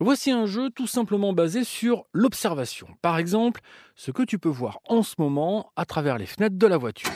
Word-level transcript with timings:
Voici 0.00 0.32
un 0.32 0.46
jeu 0.46 0.70
tout 0.70 0.88
simplement 0.88 1.32
basé 1.32 1.62
sur 1.62 2.06
l'observation. 2.12 2.88
Par 3.00 3.16
exemple, 3.16 3.60
ce 3.94 4.10
que 4.10 4.24
tu 4.24 4.40
peux 4.40 4.48
voir 4.48 4.80
en 4.88 5.04
ce 5.04 5.14
moment 5.18 5.70
à 5.76 5.84
travers 5.84 6.18
les 6.18 6.26
fenêtres 6.26 6.58
de 6.58 6.66
la 6.66 6.76
voiture. 6.76 7.12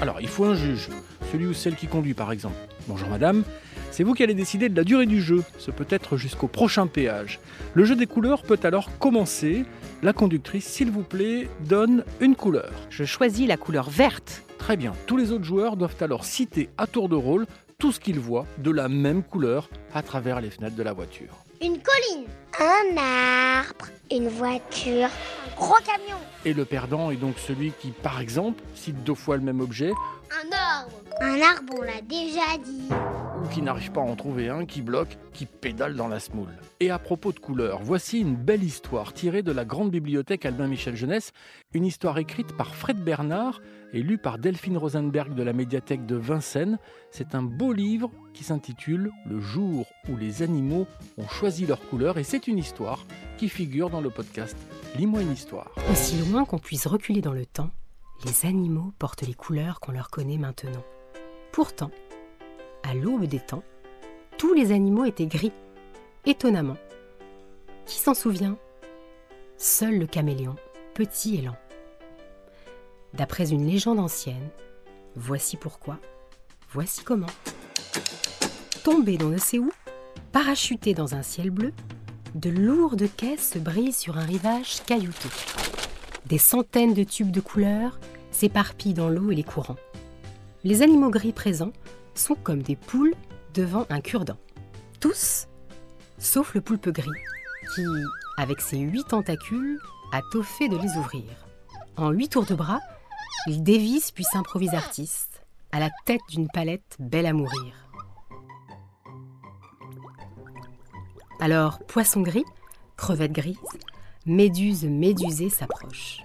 Alors, 0.00 0.20
il 0.20 0.28
faut 0.28 0.44
un 0.44 0.54
juge, 0.54 0.88
celui 1.32 1.46
ou 1.46 1.52
celle 1.52 1.74
qui 1.74 1.88
conduit 1.88 2.14
par 2.14 2.30
exemple. 2.30 2.54
Bonjour 2.86 3.08
madame, 3.08 3.42
c'est 3.90 4.04
vous 4.04 4.14
qui 4.14 4.22
allez 4.22 4.34
décider 4.34 4.68
de 4.68 4.76
la 4.76 4.84
durée 4.84 5.06
du 5.06 5.20
jeu. 5.20 5.42
Ce 5.58 5.72
peut 5.72 5.86
être 5.90 6.16
jusqu'au 6.16 6.46
prochain 6.46 6.86
péage. 6.86 7.40
Le 7.74 7.84
jeu 7.84 7.96
des 7.96 8.06
couleurs 8.06 8.42
peut 8.42 8.60
alors 8.62 8.96
commencer. 8.98 9.64
La 10.04 10.12
conductrice, 10.12 10.66
s'il 10.66 10.92
vous 10.92 11.02
plaît, 11.02 11.48
donne 11.64 12.04
une 12.20 12.36
couleur. 12.36 12.70
Je 12.88 13.02
choisis 13.02 13.48
la 13.48 13.56
couleur 13.56 13.90
verte. 13.90 14.44
Très 14.58 14.76
bien, 14.76 14.92
tous 15.08 15.16
les 15.16 15.32
autres 15.32 15.44
joueurs 15.44 15.76
doivent 15.76 15.96
alors 16.00 16.24
citer 16.24 16.70
à 16.78 16.86
tour 16.86 17.08
de 17.08 17.16
rôle 17.16 17.46
tout 17.78 17.90
ce 17.90 17.98
qu'ils 17.98 18.20
voient 18.20 18.46
de 18.58 18.70
la 18.70 18.88
même 18.88 19.24
couleur 19.24 19.68
à 19.92 20.02
travers 20.02 20.40
les 20.40 20.50
fenêtres 20.50 20.76
de 20.76 20.82
la 20.84 20.92
voiture. 20.92 21.45
Une 21.62 21.78
colline. 21.80 22.26
Un 22.58 22.96
arbre. 22.96 23.86
Une 24.10 24.28
voiture. 24.28 25.08
Un 25.08 25.56
gros 25.56 25.76
camion. 25.84 26.18
Et 26.44 26.52
le 26.52 26.64
perdant 26.64 27.10
est 27.10 27.16
donc 27.16 27.38
celui 27.38 27.72
qui, 27.72 27.90
par 27.90 28.20
exemple, 28.20 28.62
cite 28.74 29.02
deux 29.04 29.14
fois 29.14 29.36
le 29.36 29.42
même 29.42 29.60
objet 29.60 29.92
Un 30.30 30.56
arbre. 30.56 30.92
Un 31.20 31.40
arbre, 31.40 31.74
on 31.78 31.82
l'a 31.82 32.00
déjà 32.02 32.58
dit. 32.62 32.88
Ou 33.42 33.48
qui 33.48 33.62
n'arrive 33.62 33.92
pas 33.92 34.00
à 34.00 34.04
en 34.04 34.16
trouver 34.16 34.48
un, 34.48 34.64
qui 34.64 34.82
bloque, 34.82 35.18
qui 35.32 35.46
pédale 35.46 35.96
dans 35.96 36.08
la 36.08 36.20
smoule. 36.20 36.56
Et 36.80 36.90
à 36.90 36.98
propos 36.98 37.32
de 37.32 37.38
couleurs, 37.38 37.80
voici 37.82 38.20
une 38.20 38.36
belle 38.36 38.64
histoire 38.64 39.12
tirée 39.12 39.42
de 39.42 39.52
la 39.52 39.64
grande 39.64 39.90
bibliothèque 39.90 40.46
Albin 40.46 40.68
Michel 40.68 40.96
Jeunesse, 40.96 41.32
une 41.72 41.84
histoire 41.84 42.18
écrite 42.18 42.56
par 42.56 42.74
Fred 42.74 43.02
Bernard 43.02 43.60
et 43.92 44.02
lue 44.02 44.18
par 44.18 44.38
Delphine 44.38 44.76
Rosenberg 44.76 45.34
de 45.34 45.42
la 45.42 45.52
médiathèque 45.52 46.06
de 46.06 46.16
Vincennes. 46.16 46.78
C'est 47.10 47.34
un 47.34 47.42
beau 47.42 47.72
livre 47.72 48.10
qui 48.34 48.44
s'intitule 48.44 49.10
Le 49.26 49.40
jour 49.40 49.86
où 50.08 50.16
les 50.16 50.42
animaux 50.42 50.86
ont 51.16 51.28
choisi 51.28 51.66
leur 51.66 51.80
couleur 51.88 52.18
et 52.18 52.24
c'est 52.24 52.48
une 52.48 52.58
histoire 52.58 53.06
qui 53.38 53.48
figure 53.48 53.90
dans 53.90 54.00
le 54.00 54.10
podcast 54.10 54.56
Lis-moi 54.96 55.22
une 55.22 55.32
histoire. 55.32 55.70
Aussi 55.90 56.16
loin 56.18 56.44
qu'on 56.44 56.58
puisse 56.58 56.86
reculer 56.86 57.20
dans 57.20 57.32
le 57.32 57.46
temps, 57.46 57.70
les 58.24 58.48
animaux 58.48 58.92
portent 58.98 59.26
les 59.26 59.34
couleurs 59.34 59.80
qu'on 59.80 59.92
leur 59.92 60.10
connaît 60.10 60.38
maintenant. 60.38 60.84
Pourtant, 61.52 61.90
à 62.86 62.94
l'aube 62.94 63.24
des 63.24 63.40
temps, 63.40 63.64
tous 64.38 64.54
les 64.54 64.72
animaux 64.72 65.04
étaient 65.04 65.26
gris. 65.26 65.52
Étonnamment. 66.24 66.76
Qui 67.84 67.98
s'en 67.98 68.14
souvient? 68.14 68.56
Seul 69.56 69.98
le 69.98 70.06
caméléon, 70.06 70.56
petit 70.94 71.36
et 71.36 71.42
lent. 71.42 71.56
D'après 73.14 73.50
une 73.50 73.66
légende 73.66 73.98
ancienne, 73.98 74.50
voici 75.14 75.56
pourquoi, 75.56 75.98
voici 76.70 77.02
comment. 77.02 77.26
Tombé 78.84 79.16
d'on 79.16 79.28
ne 79.28 79.38
sait 79.38 79.58
où, 79.58 79.70
parachuté 80.32 80.94
dans 80.94 81.14
un 81.14 81.22
ciel 81.22 81.50
bleu, 81.50 81.72
de 82.34 82.50
lourdes 82.50 83.08
caisses 83.16 83.52
se 83.54 83.58
brisent 83.58 83.96
sur 83.96 84.18
un 84.18 84.24
rivage 84.24 84.82
caillouteux. 84.84 85.30
Des 86.26 86.38
centaines 86.38 86.94
de 86.94 87.04
tubes 87.04 87.30
de 87.30 87.40
couleurs 87.40 87.98
s'éparpillent 88.30 88.94
dans 88.94 89.08
l'eau 89.08 89.30
et 89.30 89.34
les 89.34 89.44
courants. 89.44 89.76
Les 90.64 90.82
animaux 90.82 91.10
gris 91.10 91.32
présents 91.32 91.72
sont 92.18 92.34
comme 92.34 92.62
des 92.62 92.76
poules 92.76 93.14
devant 93.54 93.86
un 93.90 94.00
cure-dent. 94.00 94.38
Tous, 95.00 95.48
sauf 96.18 96.54
le 96.54 96.60
poulpe 96.60 96.88
gris, 96.88 97.10
qui, 97.74 97.84
avec 98.36 98.60
ses 98.60 98.78
huit 98.78 99.06
tentacules, 99.08 99.80
a 100.12 100.20
tôt 100.32 100.42
fait 100.42 100.68
de 100.68 100.76
les 100.76 100.96
ouvrir. 100.96 101.24
En 101.96 102.10
huit 102.10 102.28
tours 102.28 102.46
de 102.46 102.54
bras, 102.54 102.80
il 103.46 103.62
dévisse 103.62 104.10
puis 104.10 104.24
s'improvise 104.24 104.74
artiste, 104.74 105.42
à 105.72 105.80
la 105.80 105.90
tête 106.04 106.20
d'une 106.30 106.48
palette 106.48 106.96
belle 106.98 107.26
à 107.26 107.32
mourir. 107.32 107.74
Alors, 111.40 111.80
poisson 111.80 112.22
gris, 112.22 112.44
crevette 112.96 113.32
grise, 113.32 113.56
méduse 114.24 114.84
médusée 114.84 115.50
s'approchent. 115.50 116.22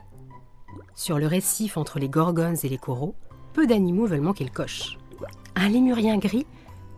Sur 0.96 1.20
le 1.20 1.28
récif 1.28 1.78
entre 1.78 2.00
les 2.00 2.10
gorgones 2.10 2.58
et 2.64 2.70
les 2.70 2.78
coraux, 2.78 3.16
peu 3.54 3.68
d'animaux 3.68 4.06
veulent 4.06 4.22
manquer 4.22 4.46
le 4.46 4.52
coche. 4.52 4.98
Un 5.56 5.70
lémurien 5.70 6.18
gris, 6.18 6.46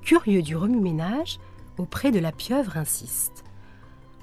curieux 0.01 0.41
du 0.41 0.55
remue-ménage, 0.55 1.39
auprès 1.77 2.11
de 2.11 2.19
la 2.19 2.31
pieuvre 2.31 2.77
insiste. 2.77 3.43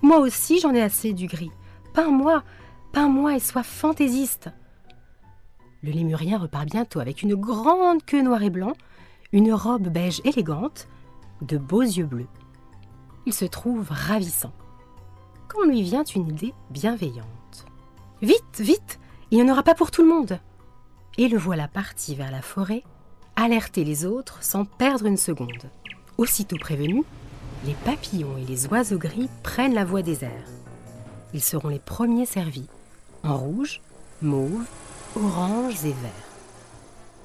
Moi 0.02 0.18
aussi 0.18 0.60
j'en 0.60 0.74
ai 0.74 0.82
assez 0.82 1.12
du 1.12 1.26
gris. 1.26 1.52
Peins-moi, 1.94 2.42
peins-moi 2.92 3.36
et 3.36 3.40
sois 3.40 3.62
fantaisiste. 3.62 4.50
Le 5.82 5.90
lémurien 5.90 6.38
repart 6.38 6.66
bientôt 6.66 7.00
avec 7.00 7.22
une 7.22 7.34
grande 7.34 8.04
queue 8.04 8.22
noire 8.22 8.42
et 8.42 8.50
blanc, 8.50 8.74
une 9.32 9.52
robe 9.52 9.88
beige 9.88 10.20
élégante, 10.24 10.88
de 11.42 11.56
beaux 11.56 11.82
yeux 11.82 12.04
bleus. 12.04 12.28
Il 13.26 13.32
se 13.32 13.44
trouve 13.44 13.88
ravissant. 13.90 14.52
Quand 15.48 15.64
lui 15.64 15.82
vient 15.82 16.04
une 16.04 16.28
idée 16.28 16.54
bienveillante. 16.70 17.66
Vite, 18.22 18.60
vite, 18.60 19.00
il 19.30 19.38
n'y 19.38 19.48
en 19.48 19.52
aura 19.52 19.62
pas 19.62 19.74
pour 19.74 19.90
tout 19.90 20.02
le 20.02 20.08
monde. 20.08 20.38
Et 21.18 21.28
le 21.28 21.38
voilà 21.38 21.68
parti 21.68 22.14
vers 22.14 22.30
la 22.30 22.42
forêt, 22.42 22.84
alerter 23.40 23.84
les 23.84 24.04
autres 24.04 24.42
sans 24.42 24.64
perdre 24.64 25.06
une 25.06 25.16
seconde. 25.16 25.70
Aussitôt 26.18 26.58
prévenus, 26.58 27.04
les 27.64 27.74
papillons 27.84 28.36
et 28.36 28.44
les 28.44 28.66
oiseaux 28.66 28.98
gris 28.98 29.28
prennent 29.42 29.74
la 29.74 29.84
voie 29.84 30.02
des 30.02 30.24
airs. 30.24 30.48
Ils 31.32 31.42
seront 31.42 31.68
les 31.68 31.78
premiers 31.78 32.26
servis, 32.26 32.68
en 33.22 33.36
rouge, 33.36 33.80
mauve, 34.20 34.64
orange 35.16 35.84
et 35.84 35.88
vert. 35.88 36.28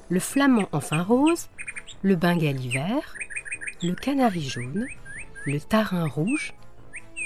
Le 0.08 0.20
flamand 0.20 0.68
enfin 0.72 1.02
rose, 1.02 1.48
le 2.02 2.16
bengali 2.16 2.68
vert, 2.68 3.14
le 3.82 3.94
canari 3.94 4.42
jaune, 4.42 4.86
le 5.44 5.60
tarin 5.60 6.06
rouge, 6.06 6.54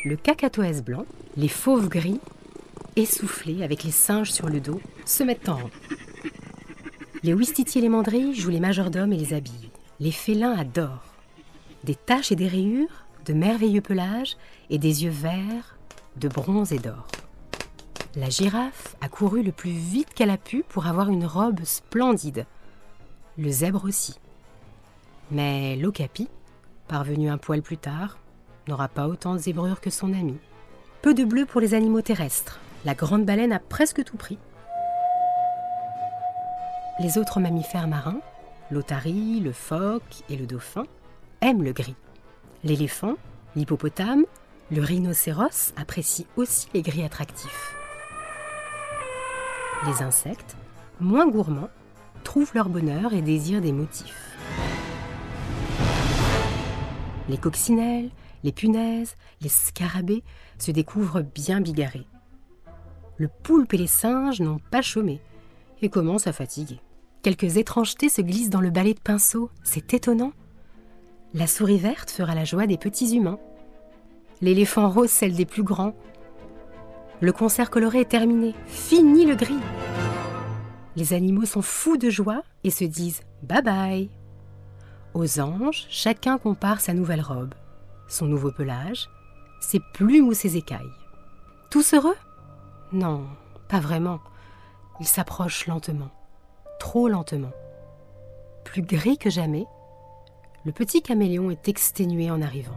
le 0.04 0.16
cacatoès 0.16 0.82
blanc, 0.82 1.04
les 1.36 1.48
fauves 1.48 1.88
gris, 1.88 2.20
essoufflés 2.96 3.62
avec 3.62 3.84
les 3.84 3.92
singes 3.92 4.32
sur 4.32 4.48
le 4.48 4.60
dos, 4.60 4.80
se 5.04 5.22
mettent 5.22 5.48
en 5.48 5.56
rang. 5.56 5.70
Les 7.22 7.34
ouistiti 7.34 7.78
et 7.78 7.82
les 7.82 7.90
mandrilles 7.90 8.34
jouent 8.34 8.50
les 8.50 8.60
majordomes 8.60 9.12
et 9.12 9.16
les 9.18 9.34
habillent. 9.34 9.70
Les 9.98 10.10
félins 10.10 10.56
adorent. 10.56 11.04
Des 11.84 11.94
taches 11.94 12.32
et 12.32 12.36
des 12.36 12.48
rayures, 12.48 13.04
de 13.26 13.34
merveilleux 13.34 13.82
pelages 13.82 14.38
et 14.70 14.78
des 14.78 15.04
yeux 15.04 15.10
verts, 15.10 15.76
de 16.16 16.28
bronze 16.28 16.72
et 16.72 16.78
d'or. 16.78 17.06
La 18.16 18.30
girafe 18.30 18.96
a 19.02 19.08
couru 19.08 19.42
le 19.42 19.52
plus 19.52 19.70
vite 19.70 20.14
qu'elle 20.14 20.30
a 20.30 20.38
pu 20.38 20.64
pour 20.66 20.86
avoir 20.86 21.10
une 21.10 21.26
robe 21.26 21.60
splendide. 21.62 22.46
Le 23.36 23.50
zèbre 23.50 23.84
aussi. 23.84 24.18
Mais 25.30 25.76
l'ocapi, 25.76 26.28
parvenu 26.88 27.28
un 27.28 27.38
poil 27.38 27.60
plus 27.60 27.76
tard, 27.76 28.18
n'aura 28.66 28.88
pas 28.88 29.08
autant 29.08 29.34
de 29.34 29.38
zébrure 29.38 29.82
que 29.82 29.90
son 29.90 30.14
ami. 30.14 30.38
Peu 31.02 31.12
de 31.12 31.24
bleu 31.24 31.44
pour 31.44 31.60
les 31.60 31.74
animaux 31.74 32.02
terrestres. 32.02 32.60
La 32.86 32.94
grande 32.94 33.26
baleine 33.26 33.52
a 33.52 33.58
presque 33.58 34.02
tout 34.04 34.16
pris. 34.16 34.38
Les 37.00 37.16
autres 37.16 37.40
mammifères 37.40 37.88
marins, 37.88 38.20
l'otarie, 38.70 39.40
le 39.40 39.52
phoque 39.52 40.22
et 40.28 40.36
le 40.36 40.44
dauphin, 40.44 40.84
aiment 41.40 41.62
le 41.62 41.72
gris. 41.72 41.94
L'éléphant, 42.62 43.14
l'hippopotame, 43.56 44.26
le 44.70 44.82
rhinocéros 44.82 45.72
apprécient 45.76 46.26
aussi 46.36 46.68
les 46.74 46.82
gris 46.82 47.02
attractifs. 47.02 47.74
Les 49.86 50.02
insectes, 50.02 50.56
moins 51.00 51.26
gourmands, 51.26 51.70
trouvent 52.22 52.52
leur 52.54 52.68
bonheur 52.68 53.14
et 53.14 53.22
désirent 53.22 53.62
des 53.62 53.72
motifs. 53.72 54.36
Les 57.30 57.38
coccinelles, 57.38 58.10
les 58.44 58.52
punaises, 58.52 59.16
les 59.40 59.48
scarabées 59.48 60.22
se 60.58 60.70
découvrent 60.70 61.22
bien 61.22 61.62
bigarrés. 61.62 62.06
Le 63.16 63.28
poulpe 63.28 63.72
et 63.72 63.78
les 63.78 63.86
singes 63.86 64.40
n'ont 64.40 64.60
pas 64.70 64.82
chômé 64.82 65.22
et 65.80 65.88
commencent 65.88 66.26
à 66.26 66.34
fatiguer. 66.34 66.78
Quelques 67.22 67.58
étrangetés 67.58 68.08
se 68.08 68.22
glissent 68.22 68.50
dans 68.50 68.62
le 68.62 68.70
balai 68.70 68.94
de 68.94 69.00
pinceau, 69.00 69.50
c'est 69.62 69.92
étonnant. 69.92 70.32
La 71.34 71.46
souris 71.46 71.76
verte 71.76 72.10
fera 72.10 72.34
la 72.34 72.44
joie 72.44 72.66
des 72.66 72.78
petits 72.78 73.14
humains. 73.14 73.38
L'éléphant 74.40 74.88
rose 74.88 75.10
celle 75.10 75.34
des 75.34 75.44
plus 75.44 75.62
grands. 75.62 75.94
Le 77.20 77.32
concert 77.32 77.68
coloré 77.68 78.00
est 78.00 78.08
terminé, 78.08 78.54
fini 78.66 79.26
le 79.26 79.34
gris. 79.34 79.60
Les 80.96 81.12
animaux 81.12 81.44
sont 81.44 81.60
fous 81.60 81.98
de 81.98 82.08
joie 82.08 82.42
et 82.64 82.70
se 82.70 82.84
disent 82.84 83.20
bye 83.42 83.62
bye. 83.62 84.10
Aux 85.12 85.40
anges, 85.40 85.86
chacun 85.90 86.38
compare 86.38 86.80
sa 86.80 86.94
nouvelle 86.94 87.20
robe, 87.20 87.54
son 88.08 88.26
nouveau 88.26 88.50
pelage, 88.50 89.10
ses 89.60 89.80
plumes 89.92 90.28
ou 90.28 90.32
ses 90.32 90.56
écailles. 90.56 90.92
Tous 91.68 91.92
heureux? 91.92 92.16
Non, 92.92 93.26
pas 93.68 93.80
vraiment. 93.80 94.20
Ils 95.00 95.06
s'approchent 95.06 95.66
lentement, 95.66 96.10
trop 96.90 97.06
lentement. 97.06 97.52
Plus 98.64 98.82
gris 98.82 99.16
que 99.16 99.30
jamais, 99.30 99.64
le 100.64 100.72
petit 100.72 101.02
caméléon 101.02 101.52
est 101.52 101.68
exténué 101.68 102.32
en 102.32 102.42
arrivant. 102.42 102.74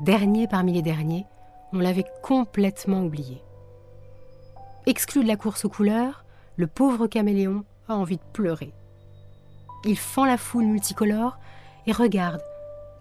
Dernier 0.00 0.48
parmi 0.48 0.72
les 0.72 0.82
derniers, 0.82 1.24
on 1.72 1.78
l'avait 1.78 2.06
complètement 2.20 3.04
oublié. 3.04 3.44
Exclu 4.86 5.22
de 5.22 5.28
la 5.28 5.36
course 5.36 5.66
aux 5.66 5.68
couleurs, 5.68 6.24
le 6.56 6.66
pauvre 6.66 7.06
caméléon 7.06 7.64
a 7.88 7.94
envie 7.94 8.16
de 8.16 8.32
pleurer. 8.32 8.72
Il 9.84 9.96
fend 9.96 10.24
la 10.24 10.36
foule 10.36 10.64
multicolore 10.64 11.38
et 11.86 11.92
regarde, 11.92 12.42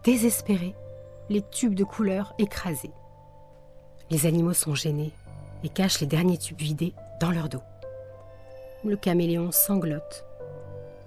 désespéré, 0.04 0.76
les 1.30 1.42
tubes 1.42 1.74
de 1.74 1.84
couleur 1.84 2.36
écrasés. 2.38 2.94
Les 4.12 4.28
animaux 4.28 4.54
sont 4.54 4.76
gênés 4.76 5.14
et 5.64 5.70
cachent 5.70 6.00
les 6.00 6.06
derniers 6.06 6.38
tubes 6.38 6.62
vidés 6.62 6.94
dans 7.20 7.32
leur 7.32 7.50
dos. 7.50 7.64
Le 8.86 8.98
caméléon 8.98 9.52
sanglote. 9.52 10.26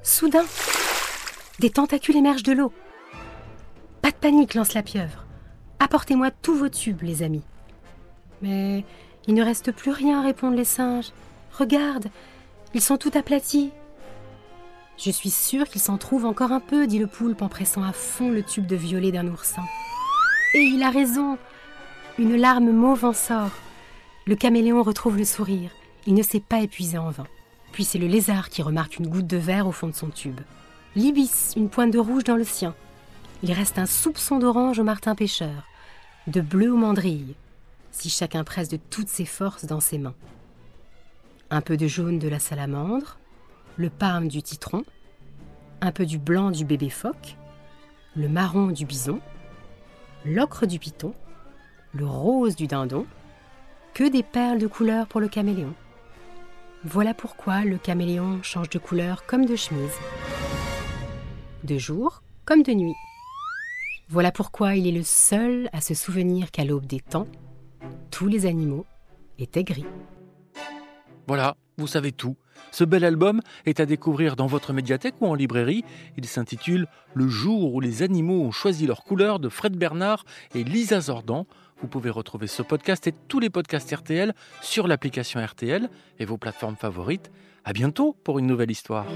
Soudain, 0.03 0.45
des 1.59 1.69
tentacules 1.69 2.17
émergent 2.17 2.43
de 2.43 2.53
l'eau. 2.53 2.73
Pas 4.01 4.11
de 4.11 4.17
panique, 4.17 4.55
lance 4.55 4.73
la 4.73 4.83
pieuvre. 4.83 5.27
Apportez-moi 5.79 6.31
tous 6.31 6.55
vos 6.55 6.71
tubes, 6.71 7.03
les 7.03 7.23
amis. 7.23 7.43
Mais 8.41 8.85
il 9.27 9.35
ne 9.35 9.45
reste 9.45 9.73
plus 9.73 9.91
rien, 9.91 10.23
répondent 10.23 10.57
les 10.57 10.65
singes. 10.65 11.13
Regarde, 11.59 12.07
ils 12.73 12.81
sont 12.81 12.97
tout 12.97 13.11
aplatis. 13.15 13.73
Je 14.97 15.11
suis 15.11 15.31
sûre 15.31 15.69
qu'il 15.69 15.83
s'en 15.83 15.99
trouve 15.99 16.25
encore 16.25 16.53
un 16.53 16.61
peu, 16.61 16.87
dit 16.87 16.99
le 16.99 17.07
poulpe 17.07 17.43
en 17.43 17.49
pressant 17.49 17.83
à 17.83 17.93
fond 17.93 18.31
le 18.31 18.43
tube 18.43 18.67
de 18.67 18.77
violet 18.77 19.13
d'un 19.13 19.27
oursin. 19.27 19.65
Et 20.55 20.61
il 20.61 20.83
a 20.83 20.91
raison. 20.91 21.37
Une 22.19 22.37
larme 22.37 22.71
mauve 22.71 23.05
en 23.05 23.13
sort. 23.13 23.51
Le 24.27 24.35
caméléon 24.35 24.83
retrouve 24.83 25.19
le 25.19 25.27
sourire. 25.27 25.71
Il 26.07 26.15
ne 26.15 26.23
s'est 26.23 26.41
pas 26.41 26.61
épuisé 26.61 26.97
en 26.97 27.11
vain. 27.11 27.27
Puis 27.77 27.85
c'est 27.85 27.99
le 27.99 28.07
lézard 28.07 28.49
qui 28.49 28.63
remarque 28.63 28.97
une 28.97 29.07
goutte 29.07 29.27
de 29.27 29.37
verre 29.37 29.67
au 29.67 29.71
fond 29.71 29.87
de 29.87 29.95
son 29.95 30.09
tube. 30.09 30.41
L'ibis, 30.95 31.53
une 31.59 31.69
pointe 31.69 31.91
de 31.91 31.99
rouge 31.99 32.25
dans 32.25 32.37
le 32.37 32.43
sien. 32.43 32.75
Il 33.43 33.53
reste 33.53 33.79
un 33.79 33.85
soupçon 33.85 34.39
d'orange 34.39 34.79
au 34.79 34.83
martin 34.83 35.15
pêcheur, 35.15 35.69
de 36.27 36.41
bleu 36.41 36.73
au 36.73 36.79
mandrille, 36.79 37.35
si 37.91 38.09
chacun 38.09 38.45
presse 38.45 38.71
de 38.71 38.79
toutes 38.79 39.11
ses 39.11 39.27
forces 39.27 39.67
dans 39.67 39.81
ses 39.81 39.99
mains. 39.99 40.15
Un 41.51 41.61
peu 41.61 41.77
de 41.77 41.87
jaune 41.87 42.19
de 42.19 42.29
la 42.29 42.39
salamandre, 42.39 43.19
le 43.77 43.91
parme 43.91 44.29
du 44.29 44.43
titron, 44.43 44.83
un 45.83 45.93
peu 45.93 46.07
du 46.07 46.17
blanc 46.17 46.53
du 46.53 46.65
bébé 46.65 46.89
phoque, 46.89 47.37
le 48.15 48.31
marron 48.31 48.69
du 48.69 48.87
bison, 48.87 49.21
l'ocre 50.25 50.65
du 50.65 50.79
python, 50.79 51.13
le 51.93 52.07
rose 52.07 52.57
du 52.57 52.69
dindon, 52.69 53.05
que 53.93 54.09
des 54.09 54.23
perles 54.23 54.61
de 54.61 54.67
couleur 54.67 55.07
pour 55.09 55.21
le 55.21 55.29
caméléon. 55.29 55.75
Voilà 56.89 57.15
pourquoi 57.15 57.65
le 57.65 57.79
caméléon 57.79 58.45
change 58.45 58.71
de 58.71 58.79
couleur 58.79 59.27
comme 59.27 59.45
de 59.45 59.57
chemise. 59.57 59.97
De 61.65 61.79
jour 61.79 62.23
comme 62.45 62.63
de 62.63 62.73
nuit. 62.73 62.95
Voilà 64.09 64.31
pourquoi 64.31 64.77
il 64.77 64.87
est 64.87 64.97
le 64.97 65.03
seul 65.03 65.69
à 65.73 65.81
se 65.81 65.95
souvenir 65.95 66.53
qu'à 66.53 66.65
l'aube 66.65 66.87
des 66.87 67.01
temps, 67.01 67.27
tous 68.13 68.29
les 68.29 68.47
animaux 68.47 68.87
étaient 69.37 69.65
gris. 69.65 69.85
Voilà, 71.27 71.57
vous 71.77 71.89
savez 71.89 72.13
tout. 72.13 72.37
Ce 72.71 72.85
bel 72.85 73.05
album 73.05 73.41
est 73.65 73.81
à 73.81 73.87
découvrir 73.87 74.37
dans 74.37 74.47
votre 74.47 74.73
médiathèque 74.73 75.15
ou 75.21 75.27
en 75.27 75.35
librairie. 75.35 75.85
Il 76.17 76.27
s'intitule 76.27 76.87
Le 77.15 77.29
jour 77.29 77.75
où 77.75 77.81
les 77.81 78.03
animaux 78.03 78.43
ont 78.43 78.51
choisi 78.51 78.87
leur 78.87 79.05
couleur 79.05 79.39
de 79.39 79.49
Fred 79.49 79.77
Bernard 79.77 80.25
et 80.55 80.65
Lisa 80.65 81.01
Zordan. 81.01 81.47
Vous 81.81 81.89
pouvez 81.89 82.11
retrouver 82.11 82.47
ce 82.47 82.63
podcast 82.63 83.07
et 83.07 83.15
tous 83.29 83.41
les 83.41 83.51
podcasts 83.51 83.95
RTL 83.95 84.35
sur 84.63 84.89
l'application 84.89 85.45
RTL 85.45 85.89
et 86.19 86.25
vos 86.25 86.39
plateformes 86.39 86.77
favorites. 86.77 87.31
À 87.65 87.73
bientôt 87.73 88.17
pour 88.25 88.39
une 88.39 88.47
nouvelle 88.47 88.71
histoire. 88.71 89.07